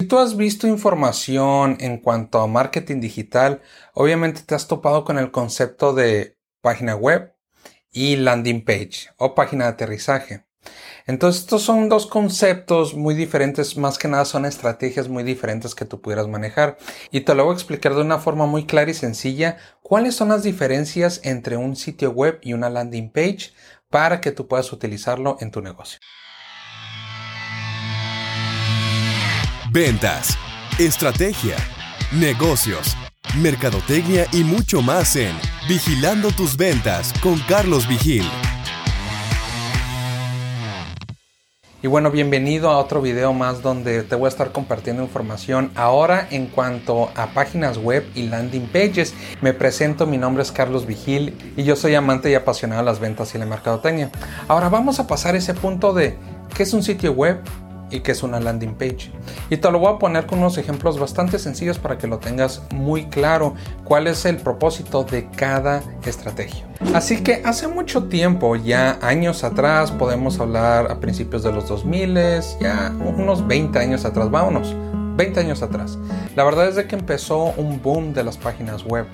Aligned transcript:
Si 0.00 0.06
tú 0.06 0.18
has 0.18 0.34
visto 0.34 0.66
información 0.66 1.76
en 1.78 1.98
cuanto 1.98 2.40
a 2.40 2.46
marketing 2.46 3.02
digital, 3.02 3.60
obviamente 3.92 4.40
te 4.40 4.54
has 4.54 4.66
topado 4.66 5.04
con 5.04 5.18
el 5.18 5.30
concepto 5.30 5.92
de 5.92 6.38
página 6.62 6.96
web 6.96 7.34
y 7.92 8.16
landing 8.16 8.64
page 8.64 9.10
o 9.18 9.34
página 9.34 9.64
de 9.64 9.72
aterrizaje. 9.72 10.46
Entonces 11.06 11.42
estos 11.42 11.60
son 11.60 11.90
dos 11.90 12.06
conceptos 12.06 12.94
muy 12.94 13.14
diferentes, 13.14 13.76
más 13.76 13.98
que 13.98 14.08
nada 14.08 14.24
son 14.24 14.46
estrategias 14.46 15.08
muy 15.08 15.22
diferentes 15.22 15.74
que 15.74 15.84
tú 15.84 16.00
pudieras 16.00 16.28
manejar. 16.28 16.78
Y 17.10 17.20
te 17.20 17.34
lo 17.34 17.44
voy 17.44 17.52
a 17.52 17.56
explicar 17.56 17.94
de 17.94 18.00
una 18.00 18.18
forma 18.18 18.46
muy 18.46 18.64
clara 18.64 18.90
y 18.90 18.94
sencilla 18.94 19.58
cuáles 19.82 20.14
son 20.14 20.30
las 20.30 20.42
diferencias 20.42 21.20
entre 21.24 21.58
un 21.58 21.76
sitio 21.76 22.10
web 22.10 22.38
y 22.40 22.54
una 22.54 22.70
landing 22.70 23.12
page 23.12 23.52
para 23.90 24.22
que 24.22 24.32
tú 24.32 24.48
puedas 24.48 24.72
utilizarlo 24.72 25.36
en 25.40 25.50
tu 25.50 25.60
negocio. 25.60 25.98
Ventas, 29.72 30.36
estrategia, 30.80 31.54
negocios, 32.10 32.96
mercadotecnia 33.40 34.26
y 34.32 34.42
mucho 34.42 34.82
más 34.82 35.14
en 35.14 35.32
Vigilando 35.68 36.32
tus 36.32 36.56
ventas 36.56 37.12
con 37.22 37.38
Carlos 37.48 37.86
Vigil. 37.86 38.24
Y 41.82 41.86
bueno, 41.86 42.10
bienvenido 42.10 42.70
a 42.70 42.78
otro 42.78 43.00
video 43.00 43.32
más 43.32 43.62
donde 43.62 44.02
te 44.02 44.16
voy 44.16 44.24
a 44.24 44.28
estar 44.30 44.50
compartiendo 44.50 45.04
información. 45.04 45.70
Ahora 45.76 46.26
en 46.32 46.48
cuanto 46.48 47.12
a 47.14 47.28
páginas 47.28 47.78
web 47.78 48.04
y 48.16 48.24
landing 48.24 48.66
pages, 48.66 49.14
me 49.40 49.54
presento, 49.54 50.04
mi 50.04 50.18
nombre 50.18 50.42
es 50.42 50.50
Carlos 50.50 50.84
Vigil 50.84 51.54
y 51.56 51.62
yo 51.62 51.76
soy 51.76 51.94
amante 51.94 52.28
y 52.28 52.34
apasionado 52.34 52.82
de 52.82 52.86
las 52.86 52.98
ventas 52.98 53.36
y 53.36 53.38
la 53.38 53.46
mercadotecnia. 53.46 54.10
Ahora 54.48 54.68
vamos 54.68 54.98
a 54.98 55.06
pasar 55.06 55.36
ese 55.36 55.54
punto 55.54 55.92
de 55.92 56.18
qué 56.56 56.64
es 56.64 56.72
un 56.72 56.82
sitio 56.82 57.12
web, 57.12 57.40
y 57.90 58.00
que 58.00 58.12
es 58.12 58.22
una 58.22 58.40
landing 58.40 58.74
page. 58.74 59.10
Y 59.50 59.56
te 59.56 59.70
lo 59.70 59.78
voy 59.78 59.94
a 59.94 59.98
poner 59.98 60.26
con 60.26 60.38
unos 60.38 60.58
ejemplos 60.58 60.98
bastante 60.98 61.38
sencillos 61.38 61.78
para 61.78 61.98
que 61.98 62.06
lo 62.06 62.18
tengas 62.18 62.62
muy 62.72 63.06
claro 63.06 63.54
cuál 63.84 64.06
es 64.06 64.24
el 64.24 64.36
propósito 64.36 65.04
de 65.04 65.28
cada 65.30 65.82
estrategia. 66.04 66.66
Así 66.94 67.22
que 67.22 67.42
hace 67.44 67.68
mucho 67.68 68.04
tiempo, 68.04 68.56
ya 68.56 68.98
años 69.02 69.44
atrás, 69.44 69.90
podemos 69.90 70.40
hablar 70.40 70.90
a 70.90 71.00
principios 71.00 71.42
de 71.42 71.52
los 71.52 71.68
2000, 71.68 72.18
ya 72.60 72.92
unos 72.98 73.46
20 73.46 73.78
años 73.78 74.04
atrás, 74.04 74.30
vámonos, 74.30 74.74
20 75.16 75.40
años 75.40 75.62
atrás. 75.62 75.98
La 76.36 76.44
verdad 76.44 76.68
es 76.68 76.76
de 76.76 76.86
que 76.86 76.96
empezó 76.96 77.52
un 77.56 77.82
boom 77.82 78.14
de 78.14 78.24
las 78.24 78.38
páginas 78.38 78.84
web. 78.84 79.06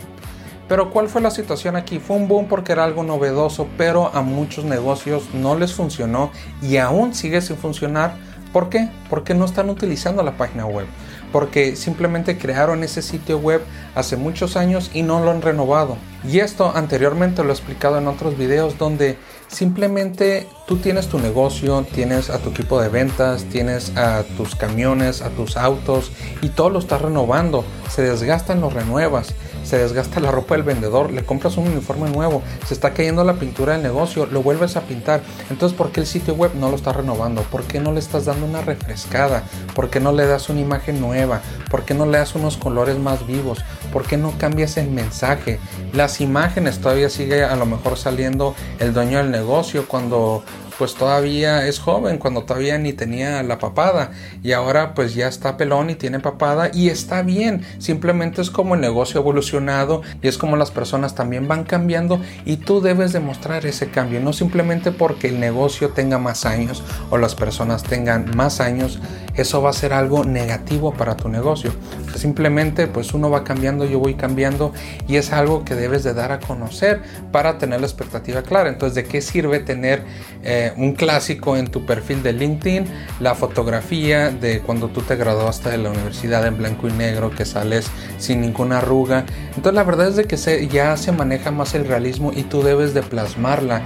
Pero 0.69 0.91
¿cuál 0.91 1.09
fue 1.09 1.21
la 1.21 1.31
situación 1.31 1.77
aquí? 1.77 2.01
Fue 2.01 2.17
un 2.17 2.27
boom 2.27 2.47
porque 2.49 2.73
era 2.73 2.85
algo 2.85 3.05
novedoso, 3.05 3.69
pero 3.79 4.11
a 4.15 4.23
muchos 4.23 4.65
negocios 4.65 5.29
no 5.33 5.57
les 5.57 5.73
funcionó 5.73 6.31
y 6.61 6.79
aún 6.79 7.15
sigue 7.15 7.41
sin 7.41 7.57
funcionar 7.57 8.17
¿Por 8.53 8.69
qué? 8.69 8.89
Porque 9.11 9.35
no 9.35 9.45
están 9.45 9.71
utilizando 9.71 10.23
la 10.23 10.37
página 10.37 10.67
web. 10.67 10.87
Porque 11.33 11.77
simplemente 11.77 12.39
crearon 12.39 12.83
ese 12.83 13.03
sitio 13.03 13.39
web 13.39 13.61
hace 13.95 14.17
muchos 14.17 14.57
años 14.57 14.91
y 14.95 15.03
no 15.03 15.25
lo 15.25 15.31
han 15.31 15.43
renovado. 15.43 15.97
Y 16.25 16.41
esto 16.41 16.73
anteriormente 16.75 17.43
lo 17.43 17.51
he 17.51 17.53
explicado 17.53 17.99
en 17.99 18.09
otros 18.09 18.39
videos 18.39 18.79
donde 18.79 19.19
simplemente 19.49 20.49
tú 20.67 20.79
tienes 20.79 21.09
tu 21.09 21.19
negocio, 21.19 21.85
tienes 21.93 22.31
a 22.31 22.39
tu 22.39 22.51
equipo 22.51 22.81
de 22.81 22.89
ventas, 22.89 23.45
tienes 23.45 23.97
a 23.97 24.25
tus 24.37 24.55
camiones, 24.55 25.23
a 25.23 25.31
tus 25.31 25.57
autos 25.57 26.13
y 26.43 26.49
todo 26.49 26.71
lo 26.71 26.79
estás 26.79 27.03
renovando. 27.03 27.65
Se 27.91 28.03
desgastan, 28.03 28.61
lo 28.61 28.71
renuevas 28.71 29.35
se 29.67 29.79
desgasta 29.79 30.21
la 30.21 30.31
ropa 30.31 30.55
del 30.55 30.63
vendedor, 30.63 31.11
le 31.11 31.25
compras 31.25 31.57
un 31.57 31.67
uniforme 31.67 32.09
nuevo, 32.09 32.43
se 32.67 32.75
está 32.75 32.95
cayendo 32.95 33.25
la 33.25 33.35
pintura 33.35 33.75
del 33.75 33.83
negocio, 33.83 34.27
lo 34.27 34.43
vuelves 34.43 34.77
a 34.77 34.83
pintar. 34.83 35.23
Entonces, 35.51 35.77
¿por 35.77 35.91
qué 35.91 36.01
el 36.01 36.07
sitio 36.07 36.35
web 36.35 36.53
no 36.55 36.71
lo 36.71 36.77
está 36.77 36.93
renovando? 36.93 37.43
¿Por 37.43 37.65
qué 37.65 37.81
no 37.81 37.93
le 37.93 37.99
estás 37.99 38.27
dando 38.27 38.47
una 38.47 38.63
refrescada? 38.63 39.43
¿Por 39.75 39.91
qué 39.91 40.01
no 40.01 40.13
le 40.13 40.27
das 40.27 40.49
una 40.49 40.61
imagen 40.61 41.01
nueva? 41.01 41.41
¿Por 41.71 41.85
qué 41.85 41.95
no 41.95 42.07
le 42.07 42.19
das 42.19 42.35
unos 42.35 42.57
colores 42.57 42.99
más 42.99 43.27
vivos? 43.27 43.59
¿Por 43.93 44.07
qué 44.07 44.17
no 44.17 44.33
cambias 44.39 44.77
el 44.77 44.91
mensaje? 44.91 45.59
Las 45.93 46.21
imágenes 46.21 46.79
todavía 46.81 47.11
sigue 47.11 47.45
a 47.45 47.57
lo 47.57 47.67
mejor 47.67 47.99
saliendo 47.99 48.55
el 48.79 48.93
dueño 48.93 49.19
del 49.19 49.31
negocio 49.31 49.89
cuando 49.89 50.45
pues 50.79 50.95
todavía 50.95 51.67
es 51.67 51.79
joven, 51.79 52.19
cuando 52.19 52.45
todavía 52.45 52.79
ni 52.79 52.93
tenía 52.93 53.43
la 53.43 53.59
papada 53.59 54.11
y 54.43 54.53
ahora 54.53 54.95
pues 54.95 55.15
ya 55.15 55.29
está 55.29 55.57
pelón 55.57 55.91
y 55.91 55.95
tiene 55.95 56.21
papada 56.21 56.71
y 56.73 56.89
está 56.89 57.23
bien, 57.23 57.63
simplemente 57.79 58.43
es 58.43 58.51
como 58.51 58.75
el 58.75 58.81
negocio 58.81 59.21
evolucionado 59.21 60.03
y 60.23 60.29
es 60.29 60.39
como 60.39 60.57
las 60.57 60.71
personas 60.71 61.15
también 61.15 61.49
van 61.49 61.65
cambiando 61.65 62.21
y 62.45 62.59
tú 62.59 62.81
debes 62.81 63.13
demostrar 63.13 63.67
ese 63.67 63.91
cambio, 63.91 64.21
no 64.21 64.33
simplemente 64.33 64.93
porque 64.93 65.29
el 65.29 65.41
negocio 65.41 65.91
tenga 65.91 66.19
más 66.19 66.45
años 66.45 66.83
o 67.11 67.19
las 67.19 67.35
personas 67.35 67.83
tengan 67.83 68.37
más 68.37 68.61
años, 68.61 69.01
eso 69.37 69.61
va 69.61 69.71
a 69.71 69.75
ser 69.75 69.93
algo 69.93 70.25
negativo 70.25 70.95
para 70.95 71.17
tu 71.17 71.29
negocio. 71.29 71.73
Simplemente 72.17 72.87
pues 72.87 73.13
uno 73.13 73.31
va 73.31 73.45
cambiando, 73.45 73.85
yo 73.85 73.99
voy 73.99 74.15
cambiando 74.15 74.73
y 75.07 75.17
es 75.17 75.33
algo 75.33 75.65
que 75.65 75.75
debes 75.75 76.05
de 76.05 76.15
dar 76.15 76.33
a 76.33 76.41
conocer 76.41 77.03
para 77.33 77.59
tener 77.59 77.81
la 77.81 77.87
expectativa 77.87 78.43
clara. 78.43 78.71
Entonces, 78.71 78.95
¿de 78.95 79.05
qué 79.05 79.21
sirve 79.21 79.59
tener 79.61 80.03
eh, 80.43 80.66
un 80.77 80.93
clásico 80.93 81.57
en 81.57 81.69
tu 81.69 81.85
perfil 81.87 82.23
de 82.23 82.33
LinkedIn? 82.33 82.87
La 83.21 83.35
fotografía 83.35 84.31
de 84.31 84.61
cuando 84.61 84.89
tú 84.89 85.03
te 85.03 85.17
graduaste 85.17 85.71
de 85.71 85.79
la 85.79 85.91
universidad 85.91 86.47
en 86.47 86.59
blanco 86.59 86.89
y 86.89 86.93
negro, 86.93 87.31
que 87.31 87.45
sales 87.45 87.87
sin 88.19 88.41
ninguna 88.41 88.79
arruga. 88.79 89.25
Entonces, 89.49 89.75
la 89.75 89.85
verdad 89.85 90.09
es 90.09 90.17
de 90.17 90.25
que 90.25 90.69
ya 90.69 90.97
se 90.97 91.13
maneja 91.13 91.51
más 91.51 91.75
el 91.75 91.87
realismo 91.87 92.33
y 92.35 92.43
tú 92.43 92.63
debes 92.63 92.95
de 92.95 93.03
plasmarla 93.03 93.83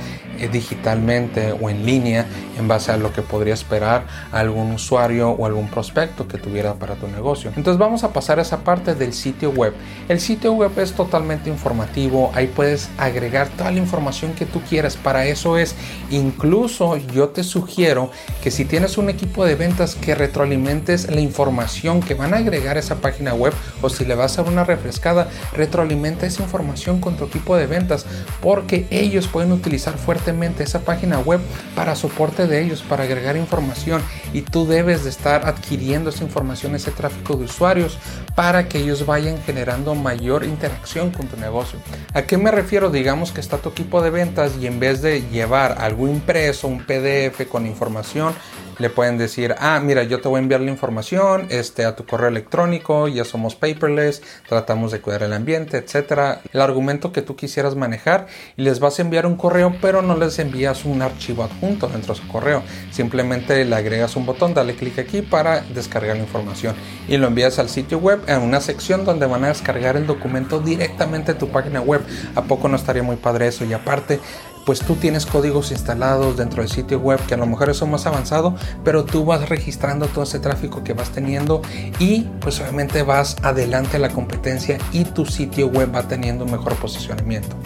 digitalmente 0.48 1.52
o 1.52 1.70
en 1.70 1.84
línea 1.84 2.26
en 2.58 2.68
base 2.68 2.92
a 2.92 2.96
lo 2.96 3.12
que 3.12 3.22
podría 3.22 3.54
esperar 3.54 4.06
algún 4.32 4.72
usuario 4.72 5.30
o 5.30 5.46
algún 5.46 5.68
prospecto 5.68 6.28
que 6.28 6.38
tuviera 6.38 6.74
para 6.74 6.94
tu 6.94 7.08
negocio. 7.08 7.52
Entonces 7.56 7.78
vamos 7.78 8.04
a 8.04 8.12
pasar 8.12 8.38
a 8.38 8.42
esa 8.42 8.58
parte 8.58 8.94
del 8.94 9.12
sitio 9.12 9.50
web. 9.50 9.74
El 10.08 10.20
sitio 10.20 10.52
web 10.52 10.72
es 10.78 10.92
totalmente 10.92 11.50
informativo, 11.50 12.30
ahí 12.34 12.46
puedes 12.46 12.88
agregar 12.98 13.48
toda 13.48 13.70
la 13.70 13.78
información 13.78 14.32
que 14.34 14.46
tú 14.46 14.60
quieras. 14.68 14.96
Para 14.96 15.26
eso 15.26 15.56
es, 15.56 15.74
incluso 16.10 16.96
yo 16.96 17.28
te 17.30 17.42
sugiero 17.42 18.10
que 18.42 18.50
si 18.50 18.64
tienes 18.64 18.98
un 18.98 19.10
equipo 19.10 19.44
de 19.44 19.54
ventas 19.54 19.94
que 19.94 20.14
retroalimentes 20.14 21.10
la 21.10 21.20
información 21.20 22.00
que 22.00 22.14
van 22.14 22.34
a 22.34 22.38
agregar 22.38 22.76
a 22.76 22.80
esa 22.80 22.96
página 22.96 23.34
web 23.34 23.52
o 23.82 23.88
si 23.88 24.04
le 24.04 24.14
vas 24.14 24.38
a 24.38 24.42
dar 24.42 24.52
una 24.52 24.64
refrescada, 24.64 25.28
retroalimenta 25.52 26.26
esa 26.26 26.42
información 26.42 27.00
con 27.00 27.16
tu 27.16 27.24
equipo 27.24 27.56
de 27.56 27.66
ventas 27.66 28.06
porque 28.40 28.86
ellos 28.90 29.26
pueden 29.28 29.52
utilizar 29.52 29.96
fuerte 29.96 30.29
esa 30.58 30.80
página 30.80 31.18
web 31.18 31.40
para 31.74 31.94
soporte 31.96 32.46
de 32.46 32.62
ellos, 32.62 32.82
para 32.82 33.04
agregar 33.04 33.36
información 33.36 34.02
y 34.32 34.42
tú 34.42 34.66
debes 34.66 35.04
de 35.04 35.10
estar 35.10 35.46
adquiriendo 35.46 36.10
esa 36.10 36.24
información, 36.24 36.74
ese 36.74 36.90
tráfico 36.90 37.36
de 37.36 37.44
usuarios 37.44 37.98
para 38.34 38.68
que 38.68 38.78
ellos 38.78 39.06
vayan 39.06 39.40
generando 39.42 39.94
mayor 39.94 40.44
interacción 40.44 41.10
con 41.10 41.26
tu 41.26 41.36
negocio. 41.36 41.78
¿A 42.14 42.22
qué 42.22 42.36
me 42.36 42.50
refiero? 42.50 42.90
Digamos 42.90 43.32
que 43.32 43.40
está 43.40 43.58
tu 43.58 43.70
equipo 43.70 44.02
de 44.02 44.10
ventas 44.10 44.52
y 44.60 44.66
en 44.66 44.80
vez 44.80 45.02
de 45.02 45.22
llevar 45.30 45.76
algo 45.80 46.08
impreso, 46.08 46.68
un 46.68 46.84
PDF 46.84 47.46
con 47.48 47.66
información, 47.66 48.34
le 48.80 48.90
pueden 48.90 49.18
decir, 49.18 49.54
ah, 49.58 49.78
mira, 49.80 50.02
yo 50.02 50.20
te 50.20 50.28
voy 50.28 50.38
a 50.38 50.42
enviar 50.42 50.60
la 50.60 50.70
información 50.70 51.46
este, 51.50 51.84
a 51.84 51.94
tu 51.94 52.06
correo 52.06 52.28
electrónico, 52.28 53.08
ya 53.08 53.24
somos 53.24 53.54
paperless, 53.54 54.22
tratamos 54.48 54.90
de 54.90 55.00
cuidar 55.00 55.22
el 55.22 55.32
ambiente, 55.32 55.76
etcétera. 55.76 56.40
El 56.52 56.60
argumento 56.60 57.12
que 57.12 57.22
tú 57.22 57.36
quisieras 57.36 57.76
manejar 57.76 58.26
y 58.56 58.62
les 58.62 58.80
vas 58.80 58.98
a 58.98 59.02
enviar 59.02 59.26
un 59.26 59.36
correo, 59.36 59.76
pero 59.80 60.02
no 60.02 60.16
les 60.16 60.38
envías 60.38 60.84
un 60.84 61.02
archivo 61.02 61.44
adjunto 61.44 61.88
dentro 61.88 62.14
de 62.14 62.20
su 62.20 62.26
correo. 62.26 62.62
Simplemente 62.90 63.64
le 63.64 63.76
agregas 63.76 64.16
un 64.16 64.26
botón, 64.26 64.54
dale 64.54 64.74
clic 64.74 64.98
aquí 64.98 65.22
para 65.22 65.60
descargar 65.60 66.16
la 66.16 66.22
información 66.22 66.74
y 67.06 67.16
lo 67.18 67.26
envías 67.26 67.58
al 67.58 67.68
sitio 67.68 67.98
web 67.98 68.20
en 68.26 68.40
una 68.40 68.60
sección 68.60 69.04
donde 69.04 69.26
van 69.26 69.44
a 69.44 69.48
descargar 69.48 69.96
el 69.96 70.06
documento 70.06 70.60
directamente 70.60 71.32
a 71.32 71.38
tu 71.38 71.48
página 71.48 71.80
web. 71.80 72.00
¿A 72.34 72.42
poco 72.42 72.68
no 72.68 72.76
estaría 72.76 73.02
muy 73.02 73.16
padre 73.16 73.48
eso? 73.48 73.64
Y 73.64 73.72
aparte, 73.72 74.20
pues 74.64 74.80
tú 74.80 74.94
tienes 74.96 75.26
códigos 75.26 75.70
instalados 75.70 76.36
dentro 76.36 76.62
del 76.62 76.70
sitio 76.70 76.98
web 76.98 77.20
que 77.26 77.34
a 77.34 77.36
lo 77.36 77.46
mejor 77.46 77.74
son 77.74 77.90
más 77.90 78.06
avanzado, 78.06 78.54
pero 78.84 79.04
tú 79.04 79.24
vas 79.24 79.48
registrando 79.48 80.06
todo 80.06 80.24
ese 80.24 80.38
tráfico 80.38 80.82
que 80.84 80.92
vas 80.92 81.10
teniendo 81.10 81.62
y 81.98 82.22
pues 82.40 82.60
obviamente 82.60 83.02
vas 83.02 83.36
adelante 83.42 83.96
a 83.96 84.00
la 84.00 84.10
competencia 84.10 84.78
y 84.92 85.04
tu 85.04 85.26
sitio 85.26 85.68
web 85.68 85.94
va 85.94 86.04
teniendo 86.04 86.44
un 86.44 86.52
mejor 86.52 86.74
posicionamiento. 86.76 87.56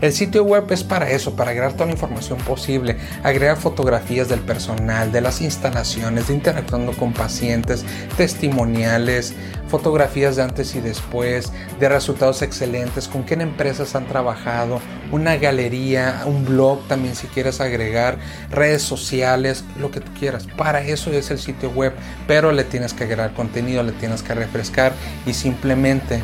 El 0.00 0.12
sitio 0.12 0.44
web 0.44 0.64
es 0.70 0.84
para 0.84 1.10
eso, 1.10 1.34
para 1.34 1.50
agregar 1.50 1.72
toda 1.72 1.86
la 1.86 1.92
información 1.92 2.38
posible, 2.38 2.96
agregar 3.24 3.56
fotografías 3.56 4.28
del 4.28 4.38
personal, 4.38 5.10
de 5.10 5.20
las 5.20 5.40
instalaciones, 5.40 6.28
de 6.28 6.34
interactuando 6.34 6.92
con 6.92 7.12
pacientes, 7.12 7.84
testimoniales, 8.16 9.34
fotografías 9.66 10.36
de 10.36 10.42
antes 10.42 10.76
y 10.76 10.80
después, 10.80 11.52
de 11.80 11.88
resultados 11.88 12.42
excelentes, 12.42 13.08
con 13.08 13.24
qué 13.24 13.34
empresas 13.34 13.96
han 13.96 14.06
trabajado, 14.06 14.80
una 15.10 15.36
galería, 15.36 16.22
un 16.26 16.44
blog 16.44 16.86
también 16.86 17.16
si 17.16 17.26
quieres 17.26 17.60
agregar, 17.60 18.18
redes 18.50 18.82
sociales, 18.82 19.64
lo 19.80 19.90
que 19.90 20.00
tú 20.00 20.12
quieras. 20.16 20.46
Para 20.56 20.80
eso 20.80 21.10
es 21.10 21.32
el 21.32 21.40
sitio 21.40 21.70
web, 21.70 21.92
pero 22.28 22.52
le 22.52 22.62
tienes 22.62 22.94
que 22.94 23.02
agregar 23.02 23.34
contenido, 23.34 23.82
le 23.82 23.92
tienes 23.92 24.22
que 24.22 24.34
refrescar 24.34 24.92
y 25.26 25.34
simplemente 25.34 26.22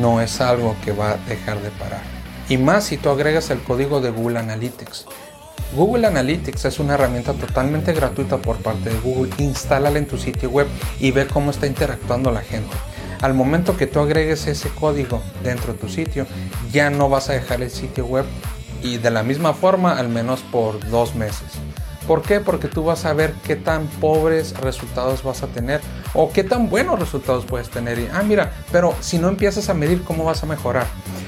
no 0.00 0.20
es 0.20 0.42
algo 0.42 0.76
que 0.84 0.92
va 0.92 1.12
a 1.12 1.16
dejar 1.28 1.62
de 1.62 1.70
parar. 1.70 2.15
Y 2.48 2.58
más 2.58 2.84
si 2.84 2.96
tú 2.96 3.10
agregas 3.10 3.50
el 3.50 3.60
código 3.60 4.00
de 4.00 4.10
Google 4.10 4.38
Analytics. 4.38 5.06
Google 5.74 6.06
Analytics 6.06 6.64
es 6.64 6.78
una 6.78 6.94
herramienta 6.94 7.32
totalmente 7.32 7.92
gratuita 7.92 8.38
por 8.38 8.56
parte 8.58 8.90
de 8.90 9.00
Google. 9.00 9.32
Instálala 9.38 9.98
en 9.98 10.06
tu 10.06 10.16
sitio 10.16 10.50
web 10.50 10.68
y 11.00 11.10
ve 11.10 11.26
cómo 11.26 11.50
está 11.50 11.66
interactuando 11.66 12.30
la 12.30 12.42
gente. 12.42 12.74
Al 13.20 13.34
momento 13.34 13.76
que 13.76 13.86
tú 13.86 14.00
agregues 14.00 14.46
ese 14.46 14.68
código 14.68 15.22
dentro 15.42 15.72
de 15.72 15.78
tu 15.78 15.88
sitio, 15.88 16.26
ya 16.70 16.90
no 16.90 17.08
vas 17.08 17.30
a 17.30 17.32
dejar 17.32 17.62
el 17.62 17.70
sitio 17.70 18.06
web 18.06 18.26
y 18.82 18.98
de 18.98 19.10
la 19.10 19.22
misma 19.22 19.54
forma 19.54 19.98
al 19.98 20.08
menos 20.08 20.40
por 20.40 20.86
dos 20.88 21.14
meses. 21.14 21.52
¿Por 22.06 22.22
qué? 22.22 22.40
Porque 22.40 22.68
tú 22.68 22.84
vas 22.84 23.04
a 23.04 23.12
ver 23.12 23.32
qué 23.44 23.56
tan 23.56 23.86
pobres 23.86 24.58
resultados 24.60 25.22
vas 25.22 25.42
a 25.42 25.48
tener 25.48 25.80
o 26.14 26.30
qué 26.32 26.44
tan 26.44 26.68
buenos 26.68 26.98
resultados 26.98 27.44
puedes 27.44 27.68
tener. 27.68 27.98
Y, 27.98 28.08
ah, 28.12 28.22
mira, 28.22 28.52
pero 28.70 28.94
si 29.00 29.18
no 29.18 29.28
empiezas 29.28 29.68
a 29.68 29.74
medir 29.74 30.02
cómo 30.02 30.24
vas 30.24 30.42
a 30.42 30.46
mejorar, 30.46 30.86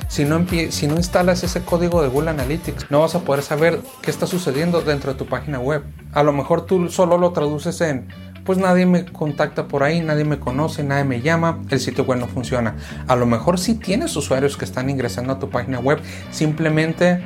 si 0.09 0.25
no, 0.25 0.47
si 0.71 0.87
no 0.87 0.97
instalas 0.97 1.43
ese 1.43 1.63
código 1.63 2.01
de 2.01 2.09
Google 2.09 2.31
Analytics, 2.31 2.91
no 2.91 3.01
vas 3.01 3.15
a 3.15 3.21
poder 3.21 3.43
saber 3.43 3.81
qué 4.03 4.11
está 4.11 4.27
sucediendo 4.27 4.81
dentro 4.81 5.13
de 5.13 5.19
tu 5.19 5.27
página 5.27 5.59
web. 5.59 5.83
A 6.13 6.23
lo 6.23 6.33
mejor 6.33 6.65
tú 6.65 6.89
solo 6.89 7.19
lo 7.19 7.33
traduces 7.33 7.81
en, 7.81 8.09
pues 8.45 8.57
nadie 8.57 8.87
me 8.87 9.05
contacta 9.05 9.69
por 9.69 9.83
ahí, 9.83 10.01
nadie 10.01 10.25
me 10.25 10.39
conoce, 10.39 10.83
nadie 10.83 11.05
me 11.05 11.21
llama, 11.21 11.61
el 11.69 11.81
sitio 11.81 12.05
web 12.05 12.19
no 12.19 12.29
funciona. 12.29 12.77
A 13.07 13.17
lo 13.17 13.27
mejor 13.27 13.59
si 13.59 13.75
tienes 13.75 14.17
usuarios 14.17 14.57
que 14.57 14.65
están 14.65 14.89
ingresando 14.89 15.35
a 15.35 15.39
tu 15.39 15.51
página 15.51 15.81
web, 15.81 16.01
simplemente 16.31 17.23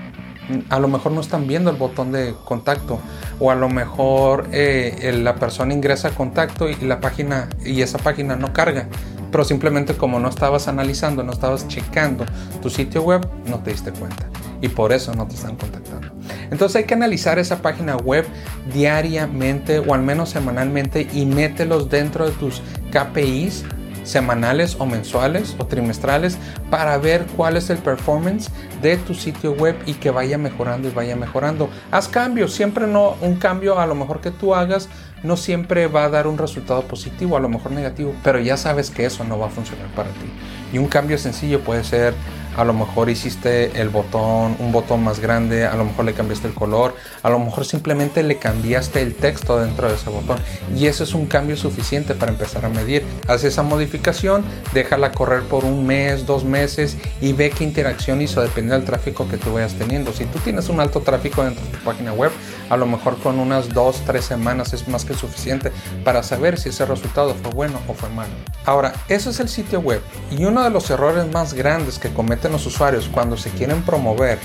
a 0.69 0.79
lo 0.79 0.89
mejor 0.89 1.13
no 1.13 1.21
están 1.21 1.47
viendo 1.47 1.71
el 1.71 1.77
botón 1.77 2.13
de 2.13 2.35
contacto 2.45 2.99
o 3.39 3.51
a 3.51 3.55
lo 3.55 3.69
mejor 3.69 4.47
eh, 4.53 5.19
la 5.23 5.37
persona 5.37 5.75
ingresa 5.75 6.11
contacto 6.11 6.69
y 6.69 6.77
la 6.77 7.01
página 7.01 7.49
y 7.65 7.83
esa 7.83 7.99
página 7.99 8.37
no 8.37 8.53
carga 8.53 8.89
pero 9.31 9.45
simplemente 9.45 9.95
como 9.95 10.21
no 10.21 10.29
estabas 10.29 10.69
analizando 10.69 11.23
no 11.23 11.33
estabas 11.33 11.69
checando 11.69 12.25
tu 12.61 12.71
sitio 12.71 13.03
web 13.03 13.27
no 13.47 13.59
te 13.61 13.71
diste 13.71 13.93
cuenta 13.93 14.29
y 14.63 14.69
por 14.69 14.93
eso 14.93 15.13
no 15.13 15.27
te 15.27 15.35
están 15.35 15.57
contactando. 15.57 16.09
Entonces 16.51 16.77
hay 16.77 16.85
que 16.85 16.95
analizar 16.95 17.39
esa 17.39 17.61
página 17.61 17.97
web 17.97 18.25
diariamente 18.73 19.81
o 19.81 19.93
al 19.93 20.03
menos 20.03 20.31
semanalmente 20.31 21.09
y 21.13 21.27
mételos 21.27 21.91
dentro 21.91 22.27
de 22.27 22.33
tus 22.33 22.63
KPIs 22.93 23.65
semanales 24.05 24.77
o 24.79 24.87
mensuales 24.87 25.55
o 25.59 25.67
trimestrales 25.67 26.39
para 26.71 26.99
ver 26.99 27.27
cuál 27.37 27.57
es 27.57 27.71
el 27.71 27.79
performance 27.79 28.51
de 28.81 28.97
tu 28.97 29.15
sitio 29.15 29.53
web 29.53 29.77
y 29.87 29.95
que 29.95 30.11
vaya 30.11 30.39
mejorando 30.39 30.89
y 30.89 30.93
vaya 30.93 31.17
mejorando. 31.17 31.69
Haz 31.91 32.09
cambios, 32.09 32.53
siempre 32.53 32.87
no 32.87 33.17
un 33.21 33.37
cambio 33.37 33.79
a 33.79 33.87
lo 33.87 33.95
mejor 33.95 34.21
que 34.21 34.31
tú 34.31 34.55
hagas 34.55 34.89
no 35.23 35.37
siempre 35.37 35.87
va 35.87 36.05
a 36.05 36.09
dar 36.09 36.27
un 36.27 36.39
resultado 36.39 36.83
positivo, 36.83 37.37
a 37.37 37.41
lo 37.41 37.49
mejor 37.49 37.73
negativo, 37.73 38.15
pero 38.23 38.41
ya 38.41 38.57
sabes 38.57 38.91
que 38.91 39.07
eso 39.07 39.25
no 39.25 39.39
va 39.39 39.47
a 39.47 39.51
funcionar 39.51 39.87
para 39.95 40.11
ti. 40.11 40.31
Y 40.73 40.79
un 40.79 40.87
cambio 40.87 41.19
sencillo 41.19 41.61
puede 41.61 41.85
ser 41.85 42.15
a 42.57 42.65
lo 42.65 42.73
mejor 42.73 43.09
hiciste 43.11 43.81
el 43.81 43.89
botón, 43.89 44.57
un 44.59 44.73
botón 44.73 45.03
más 45.03 45.21
grande, 45.21 45.67
a 45.67 45.75
lo 45.77 45.85
mejor 45.85 46.05
le 46.05 46.15
cambiaste 46.15 46.49
el 46.49 46.55
color, 46.55 46.95
a 47.23 47.31
lo 47.31 47.39
mejor 47.39 47.65
simplemente 47.65 48.23
le 48.23 48.39
cambiaste 48.39 49.01
el 49.01 49.15
texto 49.15 49.59
dentro 49.59 49.89
de 49.89 49.95
ese 49.95 50.11
botón 50.11 50.39
y 50.77 50.87
eso 50.87 51.05
es 51.05 51.15
un 51.15 51.27
cambio 51.27 51.57
suficiente 51.57 52.15
para 52.15 52.33
empezar 52.33 52.65
a 52.65 52.69
medir. 52.69 53.05
Haz 53.29 53.45
esa 53.45 53.63
modificación, 53.63 54.45
déjala 54.75 55.13
correr 55.13 55.43
por 55.43 55.65
un 55.65 55.87
mes, 55.87 56.27
dos 56.27 56.45
meses 56.45 56.97
y 57.21 57.33
ve 57.33 57.51
qué 57.51 57.65
interacción 57.65 58.21
hizo, 58.21 58.43
depende 58.43 58.75
del 58.75 58.85
tráfico 58.85 59.29
que 59.29 59.39
tú 59.39 59.55
vayas 59.55 59.75
teniendo. 59.75 60.13
Si 60.13 60.25
tú 60.27 60.39
tienes 60.39 60.69
un 60.69 60.81
alto 60.81 61.01
tráfico 61.01 61.45
dentro 61.45 61.65
de 61.65 61.71
tu 61.71 61.85
página 61.85 62.13
web, 62.13 62.31
a 62.73 62.79
lo 62.79 62.87
mejor 62.87 63.19
con 63.19 63.39
unas 63.39 63.69
dos, 63.69 64.03
tres 64.07 64.25
semanas 64.25 64.73
es 64.73 64.89
más 64.89 65.05
que 65.05 65.13
suficiente 65.13 65.71
para 66.05 66.23
saber 66.23 66.59
si 66.59 66.71
ese 66.71 66.87
resultado 66.87 67.35
fue 67.35 67.51
bueno 67.51 67.79
o 67.87 67.93
fue 67.93 68.09
malo. 68.09 68.33
Ahora, 68.65 68.95
eso 69.09 69.29
es 69.29 69.41
el 69.41 69.51
sitio 69.51 69.81
web 69.81 70.01
y 70.31 70.47
uno 70.47 70.65
de 70.65 70.71
los 70.71 70.89
errores 70.89 71.31
más 71.31 71.53
grandes 71.53 71.99
que 71.99 72.15
comete 72.15 72.49
los 72.49 72.65
usuarios 72.65 73.11
cuando 73.13 73.37
se 73.37 73.51
quieren 73.51 73.83
promover 73.83 74.39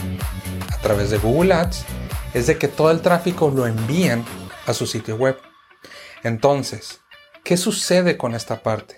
a 0.73 0.77
través 0.79 1.09
de 1.09 1.19
Google 1.19 1.53
Ads 1.53 1.85
es 2.33 2.47
de 2.47 2.57
que 2.57 2.67
todo 2.67 2.91
el 2.91 2.99
tráfico 2.99 3.49
lo 3.49 3.65
envían 3.65 4.25
a 4.65 4.73
su 4.73 4.87
sitio 4.87 5.15
web. 5.15 5.37
Entonces, 6.21 6.99
¿qué 7.45 7.55
sucede 7.55 8.17
con 8.17 8.35
esta 8.35 8.61
parte? 8.61 8.97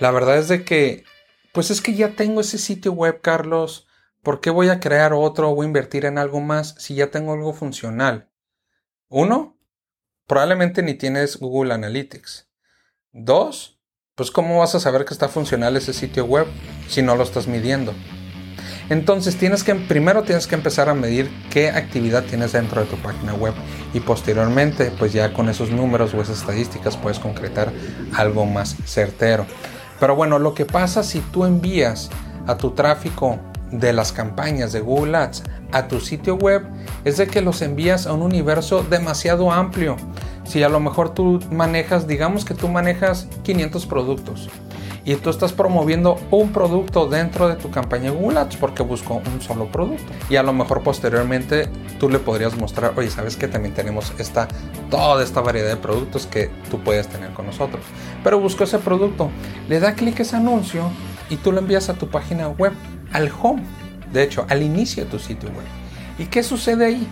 La 0.00 0.10
verdad 0.10 0.38
es 0.38 0.48
de 0.48 0.64
que, 0.64 1.04
pues 1.52 1.70
es 1.70 1.80
que 1.80 1.94
ya 1.94 2.16
tengo 2.16 2.40
ese 2.40 2.58
sitio 2.58 2.90
web, 2.90 3.20
Carlos. 3.22 3.86
¿Por 4.20 4.40
qué 4.40 4.50
voy 4.50 4.68
a 4.68 4.80
crear 4.80 5.12
otro 5.12 5.50
o 5.50 5.62
invertir 5.62 6.06
en 6.06 6.18
algo 6.18 6.40
más 6.40 6.74
si 6.78 6.96
ya 6.96 7.12
tengo 7.12 7.34
algo 7.34 7.52
funcional? 7.52 8.31
Uno, 9.14 9.58
probablemente 10.26 10.82
ni 10.82 10.94
tienes 10.94 11.36
Google 11.36 11.74
Analytics. 11.74 12.48
Dos, 13.12 13.78
pues 14.14 14.30
¿cómo 14.30 14.60
vas 14.60 14.74
a 14.74 14.80
saber 14.80 15.04
que 15.04 15.12
está 15.12 15.28
funcional 15.28 15.76
ese 15.76 15.92
sitio 15.92 16.24
web 16.24 16.46
si 16.88 17.02
no 17.02 17.14
lo 17.14 17.22
estás 17.22 17.46
midiendo? 17.46 17.92
Entonces 18.88 19.36
tienes 19.36 19.64
que 19.64 19.74
primero 19.74 20.22
tienes 20.22 20.46
que 20.46 20.54
empezar 20.54 20.88
a 20.88 20.94
medir 20.94 21.30
qué 21.50 21.68
actividad 21.68 22.24
tienes 22.24 22.52
dentro 22.52 22.80
de 22.80 22.86
tu 22.86 22.96
página 23.02 23.34
web 23.34 23.52
y 23.92 24.00
posteriormente 24.00 24.90
pues 24.98 25.12
ya 25.12 25.34
con 25.34 25.50
esos 25.50 25.70
números 25.70 26.14
o 26.14 26.22
esas 26.22 26.38
estadísticas 26.38 26.96
puedes 26.96 27.18
concretar 27.18 27.70
algo 28.16 28.46
más 28.46 28.76
certero. 28.86 29.44
Pero 30.00 30.16
bueno, 30.16 30.38
lo 30.38 30.54
que 30.54 30.64
pasa 30.64 31.02
si 31.02 31.20
tú 31.20 31.44
envías 31.44 32.08
a 32.46 32.56
tu 32.56 32.70
tráfico 32.70 33.38
de 33.72 33.92
las 33.92 34.12
campañas 34.12 34.72
de 34.72 34.80
Google 34.80 35.16
Ads 35.16 35.42
a 35.72 35.88
tu 35.88 36.00
sitio 36.00 36.36
web 36.36 36.62
es 37.04 37.16
de 37.16 37.26
que 37.26 37.40
los 37.40 37.62
envías 37.62 38.06
a 38.06 38.12
un 38.12 38.22
universo 38.22 38.82
demasiado 38.82 39.50
amplio 39.50 39.96
si 40.44 40.62
a 40.62 40.68
lo 40.68 40.80
mejor 40.80 41.14
tú 41.14 41.40
manejas, 41.50 42.06
digamos 42.06 42.44
que 42.44 42.54
tú 42.54 42.68
manejas 42.68 43.26
500 43.42 43.86
productos 43.86 44.50
y 45.04 45.14
tú 45.16 45.30
estás 45.30 45.52
promoviendo 45.52 46.18
un 46.30 46.52
producto 46.52 47.06
dentro 47.06 47.48
de 47.48 47.56
tu 47.56 47.70
campaña 47.70 48.10
Google 48.10 48.40
Ads 48.40 48.56
porque 48.56 48.82
busco 48.82 49.20
un 49.24 49.40
solo 49.40 49.66
producto. 49.66 50.12
Y 50.30 50.36
a 50.36 50.42
lo 50.42 50.52
mejor 50.52 50.82
posteriormente 50.82 51.68
tú 51.98 52.08
le 52.08 52.18
podrías 52.18 52.56
mostrar, 52.56 52.92
oye, 52.96 53.10
sabes 53.10 53.36
que 53.36 53.48
también 53.48 53.74
tenemos 53.74 54.12
esta, 54.18 54.48
toda 54.90 55.24
esta 55.24 55.40
variedad 55.40 55.70
de 55.70 55.76
productos 55.76 56.26
que 56.26 56.50
tú 56.70 56.80
puedes 56.80 57.08
tener 57.08 57.32
con 57.32 57.46
nosotros. 57.46 57.82
Pero 58.22 58.38
busco 58.38 58.64
ese 58.64 58.78
producto, 58.78 59.30
le 59.68 59.80
da 59.80 59.94
clic 59.94 60.20
a 60.20 60.22
ese 60.22 60.36
anuncio 60.36 60.90
y 61.30 61.36
tú 61.36 61.50
lo 61.50 61.58
envías 61.58 61.88
a 61.88 61.94
tu 61.94 62.08
página 62.08 62.48
web, 62.48 62.72
al 63.12 63.30
home, 63.40 63.62
de 64.12 64.22
hecho, 64.22 64.46
al 64.48 64.62
inicio 64.62 65.04
de 65.04 65.10
tu 65.10 65.18
sitio 65.18 65.48
web. 65.50 65.66
¿Y 66.18 66.26
qué 66.26 66.42
sucede 66.42 66.86
ahí? 66.86 67.06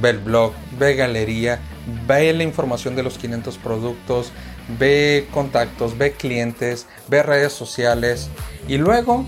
Ve 0.00 0.10
el 0.10 0.18
blog, 0.18 0.52
ve 0.78 0.94
galería, 0.94 1.60
ve 2.06 2.32
la 2.32 2.42
información 2.42 2.96
de 2.96 3.02
los 3.02 3.18
500 3.18 3.58
productos, 3.58 4.32
ve 4.78 5.28
contactos, 5.32 5.98
ve 5.98 6.12
clientes, 6.12 6.86
ve 7.08 7.22
redes 7.22 7.52
sociales 7.52 8.30
y 8.68 8.78
luego 8.78 9.26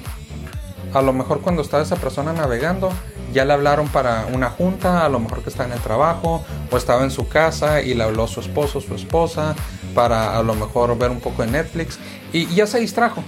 a 0.92 1.02
lo 1.02 1.12
mejor 1.12 1.40
cuando 1.40 1.62
está 1.62 1.82
esa 1.82 1.96
persona 1.96 2.32
navegando 2.32 2.92
ya 3.32 3.44
le 3.44 3.52
hablaron 3.52 3.88
para 3.88 4.26
una 4.32 4.48
junta, 4.48 5.04
a 5.04 5.08
lo 5.08 5.18
mejor 5.18 5.42
que 5.42 5.50
está 5.50 5.64
en 5.64 5.72
el 5.72 5.80
trabajo 5.80 6.44
o 6.70 6.76
estaba 6.76 7.02
en 7.02 7.10
su 7.10 7.28
casa 7.28 7.82
y 7.82 7.94
le 7.94 8.04
habló 8.04 8.28
su 8.28 8.40
esposo, 8.40 8.80
su 8.80 8.94
esposa 8.94 9.56
para 9.94 10.38
a 10.38 10.42
lo 10.42 10.54
mejor 10.54 10.96
ver 10.96 11.10
un 11.10 11.20
poco 11.20 11.42
de 11.42 11.50
Netflix 11.50 11.98
y 12.32 12.46
ya 12.54 12.66
se 12.66 12.78
distrajo. 12.78 13.24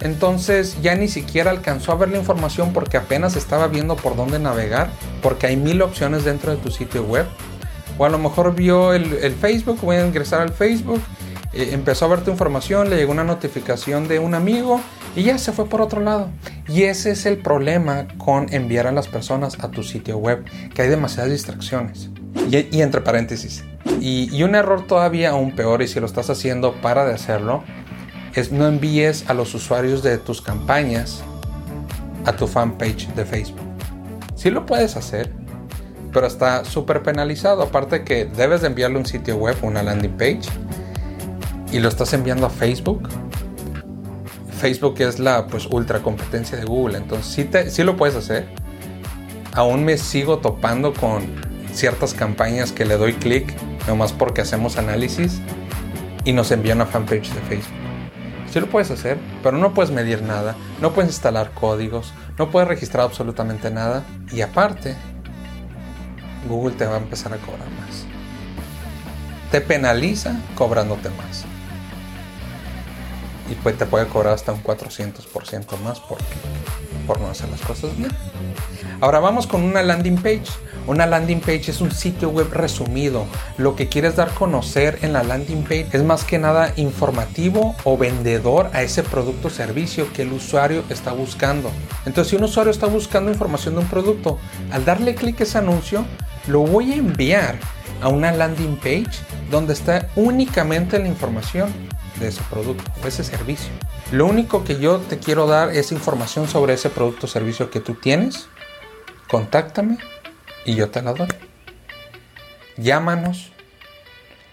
Entonces 0.00 0.80
ya 0.82 0.94
ni 0.94 1.08
siquiera 1.08 1.50
alcanzó 1.50 1.92
a 1.92 1.96
ver 1.96 2.10
la 2.10 2.18
información 2.18 2.72
porque 2.72 2.96
apenas 2.96 3.36
estaba 3.36 3.66
viendo 3.66 3.96
por 3.96 4.16
dónde 4.16 4.38
navegar, 4.38 4.90
porque 5.22 5.48
hay 5.48 5.56
mil 5.56 5.82
opciones 5.82 6.24
dentro 6.24 6.52
de 6.52 6.58
tu 6.58 6.70
sitio 6.70 7.02
web 7.04 7.26
o 7.98 8.04
a 8.04 8.08
lo 8.08 8.18
mejor 8.18 8.54
vio 8.54 8.94
el, 8.94 9.34
Facebook, 9.34 9.80
voy 9.82 9.96
a 9.96 10.06
ingresar 10.06 10.40
al 10.40 10.52
Facebook, 10.52 11.00
eh, 11.52 11.70
empezó 11.72 12.04
a 12.04 12.08
ver 12.08 12.20
tu 12.20 12.30
información, 12.30 12.88
le 12.88 12.96
llegó 12.96 13.12
una 13.12 13.24
notificación 13.24 14.06
de 14.06 14.20
un 14.20 14.34
amigo 14.34 14.80
y 15.16 15.24
ya 15.24 15.36
se 15.36 15.52
fue 15.52 15.68
por 15.68 15.82
otro 15.82 16.00
lado. 16.00 16.30
Y 16.68 16.84
ese 16.84 17.10
es 17.10 17.26
el 17.26 17.38
problema 17.38 18.06
con 18.16 18.52
enviar 18.54 18.86
a 18.86 18.92
las 18.92 19.08
personas 19.08 19.58
a 19.60 19.70
tu 19.70 19.82
sitio 19.82 20.16
web, 20.16 20.44
que 20.72 20.82
hay 20.82 20.88
demasiadas 20.88 21.32
distracciones. 21.32 22.10
Y, 22.50 22.80
entre 22.80 23.00
paréntesis. 23.00 23.64
Y, 24.00 24.42
un 24.42 24.54
error 24.54 24.86
todavía 24.86 25.30
aún 25.30 25.56
peor, 25.56 25.82
y 25.82 25.88
si 25.88 25.98
lo 25.98 26.06
estás 26.06 26.30
haciendo, 26.30 26.74
para 26.80 27.04
de 27.04 27.14
hacerlo, 27.14 27.64
es 28.38 28.52
no 28.52 28.66
envíes 28.66 29.28
a 29.28 29.34
los 29.34 29.54
usuarios 29.54 30.02
de 30.02 30.18
tus 30.18 30.40
campañas 30.40 31.22
a 32.24 32.32
tu 32.34 32.46
fanpage 32.46 33.08
de 33.14 33.24
Facebook. 33.24 33.60
Sí 34.34 34.50
lo 34.50 34.66
puedes 34.66 34.96
hacer, 34.96 35.32
pero 36.12 36.26
está 36.26 36.64
súper 36.64 37.02
penalizado. 37.02 37.62
Aparte 37.62 38.04
que 38.04 38.26
debes 38.26 38.60
de 38.60 38.68
enviarle 38.68 38.98
un 38.98 39.06
sitio 39.06 39.36
web, 39.36 39.56
una 39.62 39.82
landing 39.82 40.16
page, 40.16 40.42
y 41.72 41.80
lo 41.80 41.88
estás 41.88 42.12
enviando 42.12 42.46
a 42.46 42.50
Facebook. 42.50 43.08
Facebook 44.60 44.96
es 44.98 45.18
la 45.18 45.46
pues 45.46 45.66
ultra 45.66 46.00
competencia 46.00 46.58
de 46.58 46.64
Google, 46.64 46.98
entonces 46.98 47.32
sí, 47.32 47.44
te, 47.44 47.70
sí 47.70 47.84
lo 47.84 47.96
puedes 47.96 48.16
hacer. 48.16 48.48
Aún 49.52 49.84
me 49.84 49.96
sigo 49.96 50.38
topando 50.38 50.92
con 50.92 51.26
ciertas 51.72 52.14
campañas 52.14 52.72
que 52.72 52.84
le 52.84 52.96
doy 52.96 53.14
clic 53.14 53.54
nomás 53.86 54.12
porque 54.12 54.40
hacemos 54.40 54.76
análisis 54.76 55.40
y 56.24 56.32
nos 56.32 56.50
envían 56.50 56.80
a 56.80 56.86
fanpage 56.86 57.32
de 57.32 57.40
Facebook. 57.42 57.87
Sí 58.50 58.60
lo 58.60 58.66
puedes 58.68 58.90
hacer, 58.90 59.18
pero 59.42 59.58
no 59.58 59.74
puedes 59.74 59.90
medir 59.90 60.22
nada, 60.22 60.56
no 60.80 60.92
puedes 60.92 61.10
instalar 61.10 61.50
códigos, 61.52 62.12
no 62.38 62.50
puedes 62.50 62.68
registrar 62.68 63.04
absolutamente 63.04 63.70
nada 63.70 64.04
y 64.32 64.40
aparte 64.40 64.96
Google 66.48 66.74
te 66.74 66.86
va 66.86 66.94
a 66.94 66.98
empezar 66.98 67.32
a 67.34 67.36
cobrar 67.36 67.68
más. 67.70 68.04
Te 69.50 69.60
penaliza 69.60 70.36
cobrándote 70.54 71.10
más. 71.10 71.44
y 73.50 73.54
pues 73.54 73.78
te 73.78 73.86
puede 73.86 74.06
cobrar 74.06 74.34
hasta 74.34 74.52
un 74.52 74.62
400% 74.62 75.78
más 75.80 76.00
porque, 76.00 76.24
por 77.08 77.20
no 77.20 77.28
hacer 77.28 77.48
las 77.48 77.62
cosas 77.62 77.96
bien. 77.96 78.10
Ahora 79.00 79.18
vamos 79.18 79.46
con 79.46 79.62
una 79.62 79.82
landing 79.82 80.16
page. 80.16 80.44
Una 80.86 81.06
landing 81.06 81.40
page 81.40 81.70
es 81.70 81.80
un 81.80 81.90
sitio 81.90 82.28
web 82.28 82.48
resumido. 82.52 83.24
Lo 83.56 83.74
que 83.74 83.88
quieres 83.88 84.16
dar 84.16 84.28
a 84.28 84.34
conocer 84.34 84.98
en 85.02 85.12
la 85.14 85.22
landing 85.22 85.62
page 85.62 85.88
es 85.92 86.04
más 86.04 86.24
que 86.24 86.38
nada 86.38 86.72
informativo 86.76 87.74
o 87.84 87.96
vendedor 87.96 88.70
a 88.74 88.82
ese 88.82 89.02
producto 89.02 89.48
o 89.48 89.50
servicio 89.50 90.12
que 90.12 90.22
el 90.22 90.32
usuario 90.32 90.84
está 90.90 91.12
buscando. 91.12 91.70
Entonces, 92.04 92.30
si 92.30 92.36
un 92.36 92.44
usuario 92.44 92.70
está 92.70 92.86
buscando 92.86 93.30
información 93.30 93.74
de 93.74 93.80
un 93.80 93.88
producto, 93.88 94.38
al 94.70 94.84
darle 94.84 95.14
clic 95.14 95.40
a 95.40 95.44
ese 95.44 95.58
anuncio, 95.58 96.04
lo 96.46 96.60
voy 96.60 96.92
a 96.92 96.96
enviar 96.96 97.58
a 98.00 98.08
una 98.08 98.32
landing 98.32 98.76
page 98.76 99.10
donde 99.50 99.72
está 99.72 100.08
únicamente 100.16 100.98
la 100.98 101.08
información 101.08 101.72
de 102.20 102.28
ese 102.28 102.42
producto 102.50 102.84
o 103.02 103.06
ese 103.06 103.24
servicio. 103.24 103.70
Lo 104.12 104.26
único 104.26 104.64
que 104.64 104.78
yo 104.78 104.98
te 104.98 105.18
quiero 105.18 105.46
dar 105.46 105.70
es 105.70 105.92
información 105.92 106.48
sobre 106.48 106.74
ese 106.74 106.90
producto 106.90 107.26
o 107.26 107.28
servicio 107.28 107.70
que 107.70 107.80
tú 107.80 107.94
tienes. 107.94 108.48
Contáctame 109.28 109.98
y 110.64 110.74
yo 110.74 110.90
te 110.90 111.02
la 111.02 111.12
doy. 111.12 111.28
Llámanos, 112.76 113.52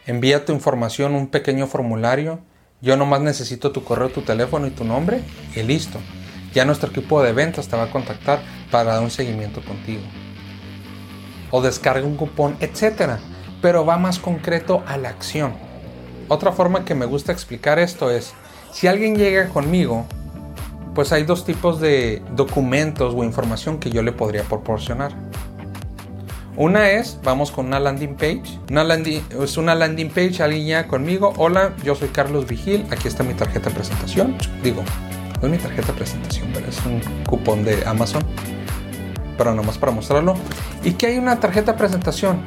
envía 0.06 0.46
tu 0.46 0.52
información, 0.52 1.16
un 1.16 1.28
pequeño 1.28 1.68
formulario. 1.68 2.40
Yo 2.82 2.98
nomás 2.98 3.22
necesito 3.22 3.72
tu 3.72 3.84
correo, 3.84 4.10
tu 4.10 4.22
teléfono 4.22 4.68
y 4.68 4.72
tu 4.72 4.84
nombre 4.84 5.22
y 5.56 5.64
listo. 5.64 6.00
Ya 6.54 6.66
nuestro 6.66 6.90
equipo 6.90 7.22
de 7.22 7.34
ventas 7.34 7.68
te 7.68 7.76
va 7.76 7.84
a 7.84 7.92
contactar 7.92 8.42
para 8.72 8.94
dar 8.94 9.04
un 9.04 9.12
seguimiento 9.12 9.62
contigo. 9.62 10.04
O 11.52 11.62
descarga 11.62 12.06
un 12.06 12.16
cupón, 12.16 12.58
etcétera. 12.60 13.20
Pero 13.66 13.84
va 13.84 13.98
más 13.98 14.20
concreto 14.20 14.84
a 14.86 14.96
la 14.96 15.10
acción. 15.10 15.52
Otra 16.28 16.52
forma 16.52 16.86
que 16.86 16.94
me 16.94 17.08
gusta 17.08 17.32
explicar 17.32 17.80
esto 17.80 18.12
es, 18.12 18.36
si 18.72 18.86
alguien 18.86 19.16
llega 19.16 19.50
conmigo, 19.50 20.06
pues 20.94 21.12
hay 21.12 21.24
dos 21.24 21.46
tipos 21.46 21.80
de 21.80 22.22
documentos 22.36 23.16
o 23.18 23.24
información 23.24 23.80
que 23.80 23.90
yo 23.90 24.04
le 24.04 24.12
podría 24.12 24.44
proporcionar. 24.44 25.14
Una 26.56 26.92
es, 26.92 27.18
vamos 27.24 27.50
con 27.50 27.66
una 27.66 27.80
landing 27.80 28.14
page. 28.14 28.44
Una 28.70 28.84
landing, 28.84 29.24
es 29.42 29.58
una 29.58 29.74
landing 29.74 30.10
page, 30.10 30.44
alguien 30.44 30.68
llega 30.68 30.88
conmigo. 30.88 31.34
Hola, 31.38 31.74
yo 31.84 31.96
soy 31.96 32.10
Carlos 32.10 32.46
Vigil. 32.46 32.86
Aquí 32.92 33.08
está 33.08 33.24
mi 33.24 33.34
tarjeta 33.34 33.70
de 33.70 33.76
presentación. 33.78 34.38
Digo, 34.62 34.84
no 35.42 35.48
es 35.48 35.52
mi 35.52 35.58
tarjeta 35.58 35.88
de 35.88 35.94
presentación, 35.94 36.52
es 36.70 36.86
un 36.86 37.02
cupón 37.24 37.64
de 37.64 37.84
Amazon. 37.88 38.22
Pero 39.40 39.56
nomás 39.56 39.80
para 39.80 39.92
mostrarlo. 39.92 40.36
Y 40.84 40.92
que 40.92 41.08
hay 41.08 41.18
una 41.18 41.40
tarjeta 41.40 41.72
de 41.72 41.80
presentación 41.80 42.44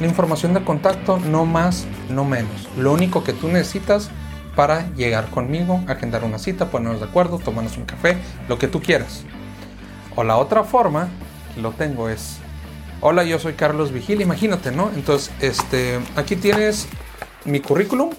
la 0.00 0.06
información 0.06 0.54
de 0.54 0.62
contacto, 0.62 1.18
no 1.18 1.46
más, 1.46 1.86
no 2.10 2.24
menos. 2.24 2.68
Lo 2.76 2.92
único 2.92 3.24
que 3.24 3.32
tú 3.32 3.48
necesitas 3.48 4.10
para 4.54 4.90
llegar 4.94 5.28
conmigo, 5.30 5.82
agendar 5.86 6.24
una 6.24 6.38
cita, 6.38 6.70
ponernos 6.70 7.00
de 7.00 7.06
acuerdo, 7.06 7.38
tomarnos 7.38 7.76
un 7.76 7.84
café, 7.84 8.16
lo 8.48 8.58
que 8.58 8.68
tú 8.68 8.80
quieras. 8.80 9.24
O 10.14 10.24
la 10.24 10.38
otra 10.38 10.64
forma, 10.64 11.08
lo 11.60 11.72
tengo 11.72 12.08
es, 12.08 12.38
hola, 13.00 13.24
yo 13.24 13.38
soy 13.38 13.52
Carlos 13.52 13.92
Vigil, 13.92 14.20
imagínate, 14.20 14.72
¿no? 14.72 14.90
Entonces, 14.94 15.30
este, 15.40 16.00
aquí 16.16 16.36
tienes 16.36 16.88
mi 17.44 17.60
currículum. 17.60 18.10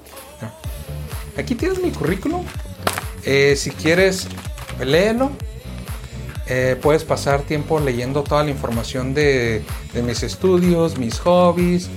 Aquí 1.38 1.56
tienes 1.56 1.82
mi 1.82 1.92
currículum. 1.92 2.44
Eh, 3.24 3.56
si 3.56 3.72
quieres, 3.72 4.28
léelo 4.80 5.32
eh, 6.50 6.77
puedes 6.82 7.04
pasar 7.04 7.42
tiempo 7.42 7.80
leyendo 7.80 8.24
toda 8.24 8.44
la 8.44 8.51
información 8.51 9.13
de, 9.13 9.63
mis 10.06 10.24
estudios, 10.24 10.98
mis 10.98 11.20
hobbies. 11.20 11.89